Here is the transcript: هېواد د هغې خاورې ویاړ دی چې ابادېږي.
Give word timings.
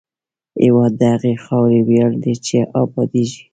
هېواد 0.63 0.91
د 0.99 1.01
هغې 1.13 1.33
خاورې 1.43 1.79
ویاړ 1.87 2.11
دی 2.23 2.35
چې 2.45 2.57
ابادېږي. 2.81 3.43